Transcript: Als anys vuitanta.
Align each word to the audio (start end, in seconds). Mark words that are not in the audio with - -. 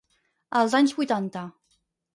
Als 0.61 0.77
anys 0.79 0.95
vuitanta. 1.01 1.47